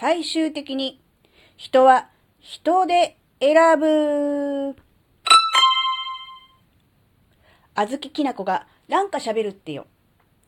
[0.00, 0.98] 最終的に
[1.58, 4.74] 人は人で選ぶ。
[7.74, 9.86] あずききなこがなんか喋るってよ。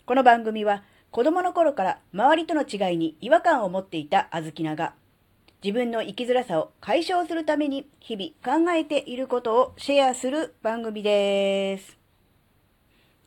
[0.06, 4.94] この番組は子供の頃から周りとの違いに違和感を持っていたあずきなが
[5.62, 11.98] 自分の生きづらさを解消するために日々考えていることをシェアする番組です。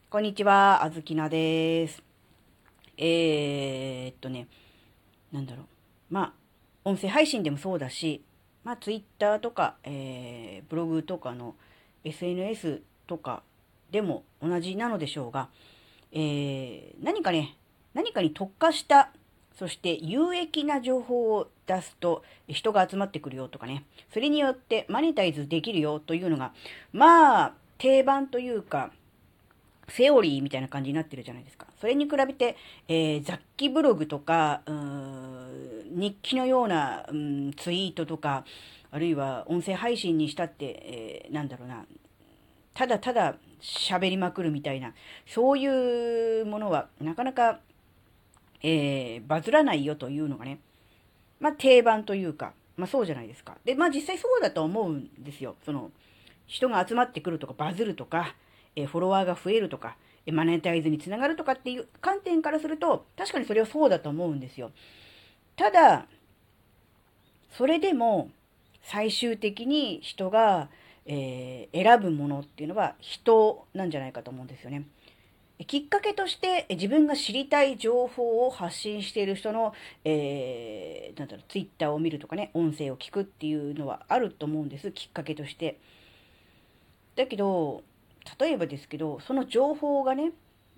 [0.10, 2.02] こんにちは、あずきなです。
[2.98, 4.48] えー、っとね、
[5.32, 5.75] なんだろう。
[6.10, 6.34] まあ、
[6.84, 8.24] 音声配信でもそうだし、
[8.64, 11.56] まあ、ツイッターとか、えー、ブログとかの
[12.04, 13.44] SNS とか
[13.92, 15.50] でも同じなのでしょうが、
[16.12, 17.58] えー、何かね、
[17.94, 19.12] 何かに特化した、
[19.58, 26.54] そして有益な情報を出すと人が集まってくるよとかね、それによってマネタイズできるよというのが、
[26.92, 28.92] まあ、定番というか、
[29.88, 31.68] セオリーみたいな感じになってるじゃないですか。
[31.80, 32.56] それに比べて、
[32.88, 38.46] えー、雑記ブログとか、日記のような、うん、ツイートとか、
[38.92, 41.86] あるいは音声配信にしたって、えー、なんだろうな、
[42.74, 44.94] ただただ喋りまくるみたいな、
[45.28, 47.60] そういうものはなかなか、
[48.62, 50.60] えー、バズらないよというのがね、
[51.40, 53.58] まあ定番というか、まあそうじゃないですか。
[53.64, 55.56] で、まあ実際そうだと思うんですよ。
[55.66, 55.92] その、
[56.48, 58.36] 人が集まってくるとかバズるとか、
[58.76, 59.98] えフォロワーが増えるとか、
[60.32, 64.72] マネタイズにつながるとかっていう観点からすると、確かにそれはそうだと思うんですよ。
[65.56, 66.08] ただ、
[67.52, 68.30] それでも、
[68.86, 70.70] 最終的に人が、
[71.06, 74.86] えー、選ぶものっていうのは人なんじゃないかと思うんですよね。
[75.68, 79.74] きっかけとして自分が知りたい情報を発信している人の、
[80.04, 85.80] えー、なんだろう、ツイッターを見るとかね、音声を聞くっていうのはあると思うんです、きっかけとして。
[87.16, 87.84] だけど、
[88.40, 90.32] 例えばですけど、その情報がね、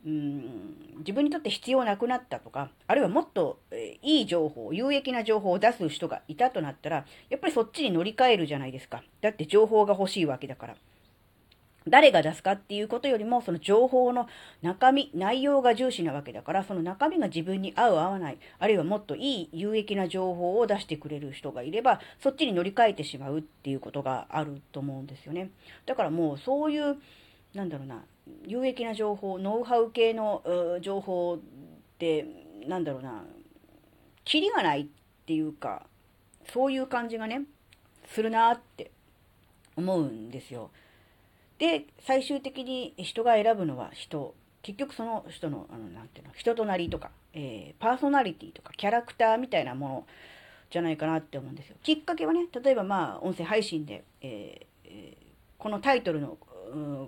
[0.06, 9.04] うん、自分にとって必要なくなったとか、あるいはもっと、えいい情報、有益な情報を出す人がいたとなったら、やっぱりそっちに乗り換えるじゃないですか。
[9.22, 10.76] だって情報が欲しいわけだから。
[11.90, 14.28] 誰が出すかっていうことよりも、その情報の
[14.62, 25.50] 中身、内容が重視なわけだから、その中身が自分に合う合わない、あるいはもっといい有益な情報を出してくれる人がいれば、そっちに乗り換えてしまうっていうことがあると思うんですよね。
[25.86, 26.98] だからもうそういう、
[27.58, 28.06] なんだろうな、
[28.46, 30.44] 有益な情報、ノウハウ系の
[30.80, 31.40] 情報っ
[31.98, 32.26] て、
[32.68, 33.26] なんだろうな、
[34.24, 34.86] キリがないっ
[35.26, 35.88] ていうか、
[36.54, 37.42] そういう感じがね、
[38.06, 38.92] するなって
[39.76, 40.70] 思うんですよ。
[41.58, 44.36] で、最終的に人が選ぶのは人。
[44.62, 50.08] 結局その人の、あの、なていうの、人となりとか、えー、パーソナリティとか、キャラクターみたいなもの
[50.70, 51.78] じゃないかなって思うんですよ。
[51.82, 55.26] きっかけはね、例えばまあ、音声配信で、えーえー、
[55.58, 56.38] このタイトルの、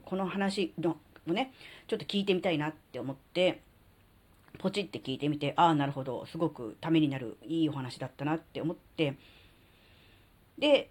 [0.05, 0.97] この話の
[1.27, 1.53] をね、
[1.87, 3.61] ちょっと聞いてみたいなって思って、
[4.57, 9.15] ポチって聞いてみて、ああ、なるほど、すごくためになるいいお話だったなって思って、
[10.57, 10.89] で、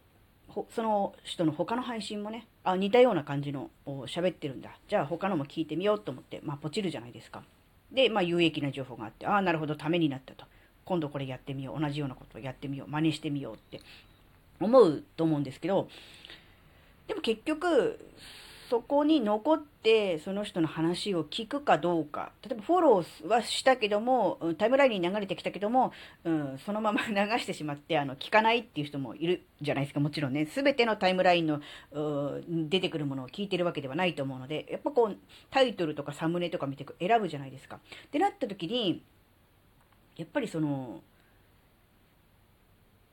[0.70, 4.70] その人の他の配信もね、あ似たような感じの喋ってるんだ。
[4.88, 7.42] じゃあ他のも聞いてみようと思って、まあポチるじゃないですか。
[7.92, 10.46] で、まあ有益な情報があって、ああ、なるほど、ためになったと。
[10.84, 11.80] 今度これやってみよう。
[11.80, 12.90] 同じようなことをやってみよう。
[12.90, 13.80] 真似してみようって
[14.58, 15.88] 思うと思うんですけど、
[17.06, 18.00] でも結局、
[18.68, 22.32] そこに残ってその人の話を聞くかどうか。
[22.42, 25.92] 例えばフォローはしたけども、タイムラインに流れてきたけども、
[26.24, 30.00] うん、そのまま 流してしまって、あの、聞かないっていう人もいるじゃないですか。
[30.00, 30.46] もちろんね。
[30.46, 31.60] すべてのタイムラインの、
[32.48, 35.16] 出てくるものを聞いてるわけではないと思うので、やっぱこう、
[35.50, 37.76] タイトルとかサムネとか見て選ぶじゃないですか。
[37.76, 39.02] ってなった時に、
[40.16, 41.00] やっぱりその、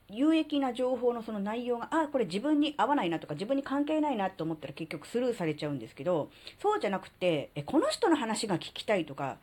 [0.09, 6.29] 有益な情報のその内容が、あ、これ自分に合わないなとか、自分に関係ないなと思ったら結局スルーされちゃうんですけど、
[6.61, 9.37] そうじゃなくて、え、この人の話が聞きたいとか、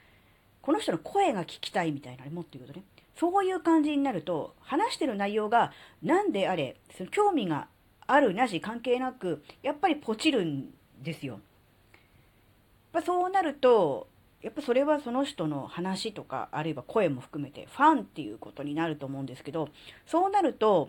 [0.60, 2.84] この人の声が聞きたいみたいな、もっと言うとね、
[3.16, 5.72] そういう感じになると、話してる内容が
[6.02, 7.66] 何であれ、その興味が
[8.06, 10.72] あるなし関係なく、やっぱりポチるん
[11.02, 11.34] ですよ。
[11.34, 14.06] やっぱそうなると、
[14.42, 19.68] やっぱそれはその人の話とか、あるいは声も含めてファンっていうことになると思うんですけど、
[20.06, 20.88] そうなると、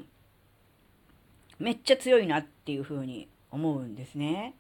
[1.60, 4.56] めっちゃ強いなっていうふうに思うんですね。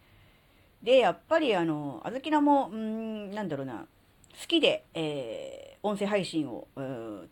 [0.83, 3.87] で、やっぱりあの、あずきらも、うん、なんだろうな、
[4.39, 6.67] 好きで、えー、音声配信を、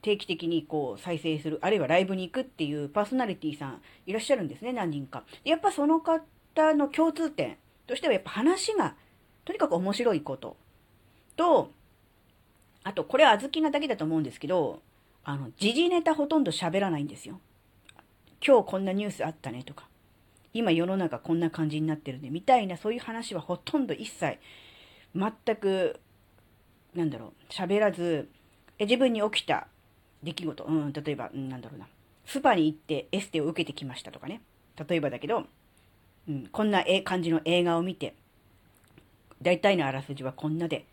[0.01, 5.23] 定期的にこう再生する、あるいはライブに行くっていうパーソナリティさんいらっしゃるんですね、何人か。
[5.43, 6.21] やっぱその方
[6.73, 8.95] の共通点としては、やっぱ話が、
[9.45, 10.57] とにかく面白いこと
[11.35, 11.71] と、
[12.83, 14.81] あと、これは小豆なだけだと思うんですけど、
[15.23, 17.39] あの、時事ネタほとんど喋らないんですよ。
[18.45, 19.87] 今日こんなニュースあったねとか、
[20.53, 24.39] 今世の中こんな感じになってるね、みたいなそういう話はほとんど一切、
[25.15, 25.99] 全く、
[26.95, 28.29] なんだろう、喋らず、
[28.79, 29.67] え自分に起きた
[30.23, 31.87] 出来事、うん、例えば、うん、なんだろうな、
[32.25, 34.41] スパに行ってエステを受けてきましたとかね。
[34.89, 35.45] 例えばだけど、
[36.27, 38.15] うん、こんな感じの映画を見て、
[39.41, 40.85] 大体のあらすじはこんなで、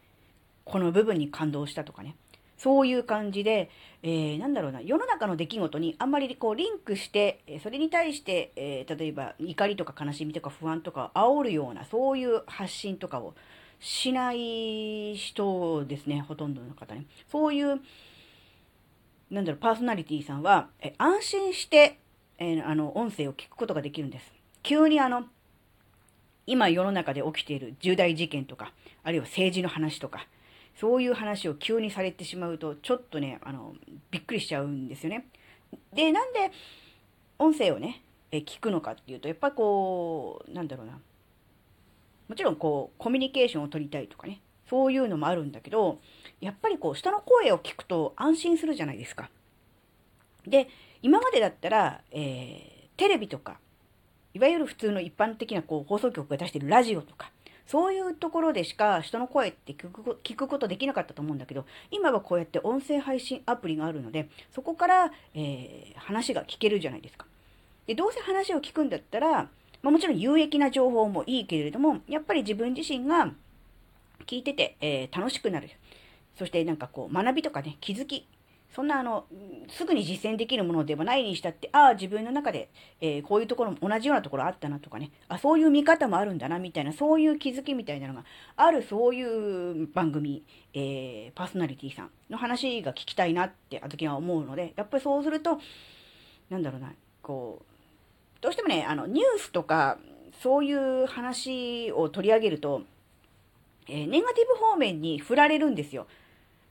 [0.69, 2.15] この部分に感動したとかね。
[2.59, 3.70] そういう感じで、
[4.03, 13.35] えー、なんだろうな、世の中の出来事にあんまりこうリンクして、それに対して、えー、例えば怒りとか悲しみとか不安とか煽るような、そういう発信とかを
[13.81, 17.06] しない人ですね、ほとんどの方ね。
[17.31, 17.81] そういう、
[19.31, 22.00] なんだろう、パーソナリティさんは、え安心して、
[22.38, 24.32] えー、あの、音声を聞くことができるんです。
[24.64, 25.26] 急にあの、
[26.47, 28.73] 今世の中で起きている重大事件とか、
[29.05, 30.26] あるいは政治の話とか、
[30.79, 33.75] そういう話を急にされてしまうと、ちょっとね、あの、
[34.13, 35.27] びっくりしちゃうんですよね。
[35.93, 36.53] で、なんで、
[37.39, 41.01] 音声をね、え聞くのかっていうと、やっぱこう、なんだろうな。
[42.29, 44.41] もちろんこう、コミュニケーションを取りたいとかね、
[44.71, 45.99] そういうのもあるんだけど、
[46.41, 49.31] やっぱりこう、人の声を聞くと安心するじゃないですか。
[50.47, 50.69] で、
[51.03, 53.59] 今までだったら、えー、テレビとか、
[54.33, 57.33] いわゆる普通の一般的なこう放送局が出してるラジオとか、
[57.69, 67.26] そういうところでしか人の声って聞くことできなかったと思うんだけど、今はこうやって音声配信アプリがあるので、そこから、えー、話が聞けるじゃないですか。
[67.87, 69.50] で、どうせ話を聞くんだったら、
[69.82, 73.35] まあ、もちろん有益な情報もいいけれども、やっぱり自分自身が
[74.26, 75.69] 聞いてて、えー、楽しくなる。
[76.38, 78.26] そしてなんかこう学びとかね、気づき、
[78.75, 79.26] そんなあの、
[79.70, 82.70] すぐに実践できるものではないにしたって、ああ、自分の中で、
[83.00, 88.25] えー、こういうところも同じようなところあったなとかね、あ、そういう見方もあるんだな、みたいな、そういう気づきみたいなのが
[88.56, 90.44] ある、そういう番組、
[90.75, 95.59] えー、パーソナリティさんの話が聞きたいなって、あ時は思うので、やっぱりそうすると、
[96.50, 96.93] なんだろうな、
[97.23, 99.99] こう、どうしてもね、あの、ニュースとか、
[100.43, 102.82] そういう話を取り上げると、
[103.88, 106.06] えー、ネガティブ方面に振られるんですよ。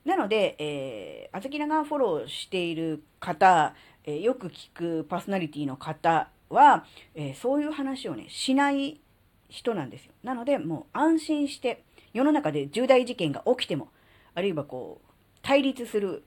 [0.08, 3.74] なので、えー、あずきながフォローしている方、
[4.04, 9.02] えー、よく聞くパーソナリティの方は、えー、そういう話をね、しない
[9.50, 10.12] 人なんですよ。
[10.22, 11.84] なので、もう安心して、
[12.14, 13.90] 世の中で重大事件が起きても、
[14.34, 15.10] あるいはこう、
[15.42, 16.22] 対立する、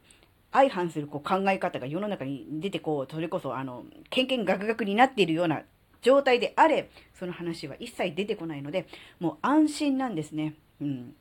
[0.51, 5.63] 相反するこう考え方が世の中に出てこう、それこそ、あの、けんけんがくがくになっているような
[6.03, 8.85] 状態であれ、その話は一切出てこないので、
[9.19, 10.53] もう安心なんですね。
[10.79, 11.15] うん。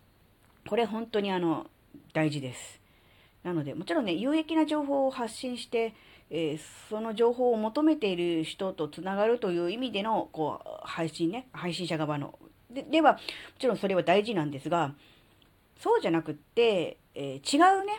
[0.69, 1.67] これ本当にあの、
[2.12, 2.81] 大事です。
[3.43, 5.95] なので、もちろんね、有益な情報を発信して、
[6.31, 12.39] えー、その情報を求めている人とつながるという意味での、こう、配信ね、配信者側の。
[12.71, 13.19] ででは、も
[13.59, 14.95] ちろんそれは大事なんですが、
[15.79, 17.93] そうじゃなくって、えー、違うね、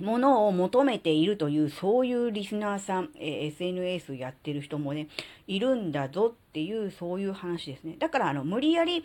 [0.00, 5.08] ものを求めているという、そういうリスナーさん、えー、SNS やってる人もね、
[5.46, 7.96] いるんだぞっていう、そういう話ですね。
[7.98, 9.04] だから、あの、無理やり、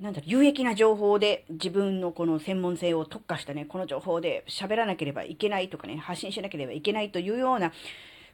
[0.00, 7.72] なんだろ、有益な情報で自分のこの専門性を特化したね、この情報で喋らなければいけないとかね、発信しなければいけないというような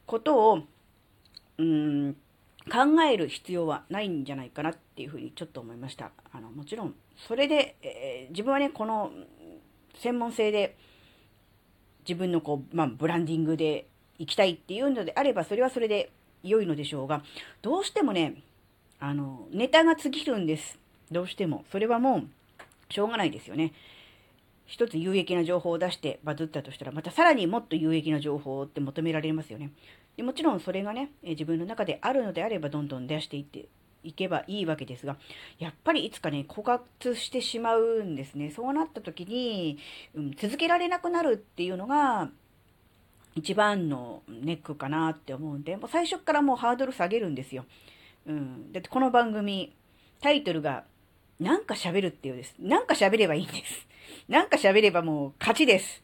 [0.05, 0.59] ことを、
[1.57, 2.15] うん、
[2.71, 6.11] 考える必要はないんじゃないかなっていうふうにちょっと思いました。
[6.33, 9.11] あの、もちろん、それで、えー、自分はね、この
[9.95, 10.75] 専門性で
[12.07, 13.87] 自分のこう、まあ、ブランディングで
[14.19, 16.11] 行きたいっていうのであれば、それはそれで
[16.43, 17.23] 良いのでしょうが、
[17.61, 18.41] どうしてもね、
[18.99, 20.82] あの、ネタが尽きるんです。
[21.11, 21.65] どうしても。
[21.71, 23.73] それはもう、しょうがないですよね。
[24.65, 29.71] 一つ有益な情報を出してバズったとしたら、またさらにもっと有益な情報って求められますよね。
[30.17, 33.65] でもちろんそれがね、自分の中であるのであれば、どんどん出していって
[34.03, 35.17] いけばいいわけですが、
[35.59, 38.51] やっぱりいつかね、枯渇してしまうんですね。
[38.51, 39.77] そうなった時に、
[40.15, 42.29] うん、続けられなくなるっていうのが、
[43.35, 47.65] 一番のネックかなって思うんで、もう最初からもうハードル下げるんですよ。
[48.27, 48.71] うん。
[48.71, 49.73] だってこの番組、
[50.21, 50.83] タイトルが
[51.39, 52.55] なんか喋るっていうです。
[52.59, 53.87] なんか喋ればいいんです。
[54.27, 56.03] なんか喋ればもう勝ちです。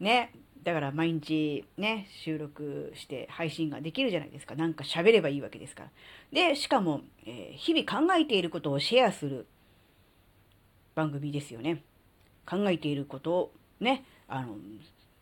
[0.00, 0.32] ね。
[0.62, 4.56] だから毎日ね、収録して配信ができるじゃないですか。
[4.56, 5.90] なんか喋ればいいわけですから。
[6.32, 9.46] で、しかも、えー、日々考えていることをシェアする
[10.96, 11.84] 番組ですよね。
[12.44, 14.56] 考えていることをね、あの、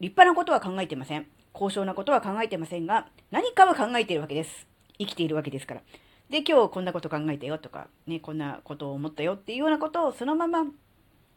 [0.01, 1.27] 立派なことは考えてません。
[1.53, 4.67] 高尚なことは考えてませんが、何かは考えているわけです。
[4.99, 5.83] 生きているわけですから。
[6.31, 10.65] で、今日こんなこと考えたよとか、ね、こんなことを思ったよっていうようなことをそのまま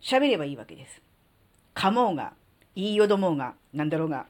[0.01, 1.01] 喋ればいいわけです。
[1.73, 2.33] かもうが、
[2.75, 4.27] 言いよどもうが、なんだろうが、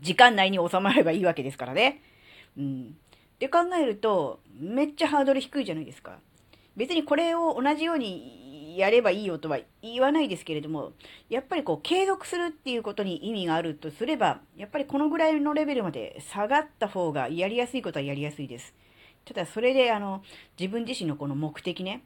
[0.00, 2.02] 時間内に収まればいいわけですからね。
[2.56, 2.96] うん。
[3.34, 6.18] って考えると、めっちゃハードル低いじゃないですか。
[6.76, 10.92] 別にこれを同じようにやればいいよとは言わないですけれども、
[11.28, 18.74] やっぱりこう継続するっていうことに意味があるとすれば、やっぱりこのぐらいのレベルまで下がった方がやりやすいことはやりやすいです。
[19.24, 20.22] ただそれであの
[20.58, 22.02] 自分自身のこの目的ね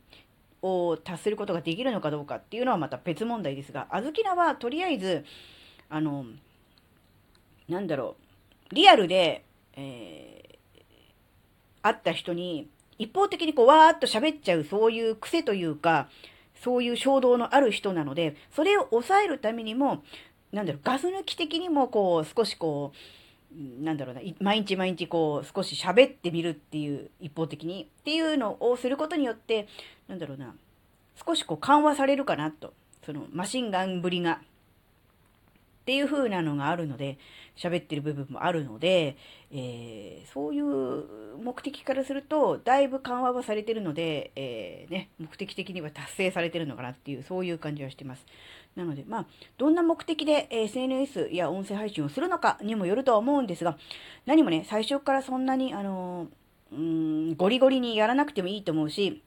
[0.63, 5.25] を達することができるのかどうかっていうのはまた別問題ですが、あずきらはとりあえず、
[5.89, 6.25] あの、
[7.69, 8.17] なんだろ
[8.71, 9.45] う、リアルで、
[9.77, 10.83] えー、
[11.83, 16.09] 会った人に、一方的にこう、わーっと喋っちゃう、そういう癖というか、
[16.63, 20.03] そういう衝動のある人なので、それを抑えるためにも、
[20.53, 23.18] なんだろう、ガス抜き的にも、こう、少しこう、
[23.53, 29.67] なんだろうな、毎日毎日こう、少し喋ってみるっていう、一方的に、っていうのをすることによって、
[30.07, 30.55] なんだろうな、
[31.27, 32.73] 少しこう緩和されるかなと。
[33.05, 34.33] そのマシンガンぶりが。
[34.33, 34.41] っ
[35.89, 37.17] ていう風なのがあるので、
[37.57, 39.17] 喋ってる部分もあるので、
[39.51, 48.27] えー、そういう目的からすると、だいぶ緩和はされてるので、えー、ね、目的的には達成されてるのかなっていう、そういう感じはしてます。
[48.79, 49.27] なので、まあ、
[49.59, 53.77] どんな目的で SNS や音声配信をするのかにもよるとは思うんですが、
[54.25, 56.29] 何もね、最初からそんなに、あの、
[56.73, 59.25] うん、ゴリゴリにやらなくてもいいと思うし、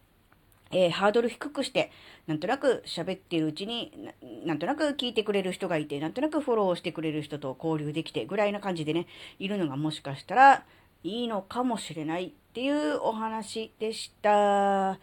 [0.72, 1.92] えー、ハードル低くして、
[2.28, 4.14] なんとなく喋ってるうちにな、
[4.46, 9.06] なんとなく聞いてくれる人がいて、なんとなくフォローしてくれる人と交流できて、ぐらいな感じでね、
[9.38, 10.64] いるのがもしかしたら
[11.04, 14.98] いいのかもしれないっていうお話でした。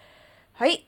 [0.55, 0.88] はい、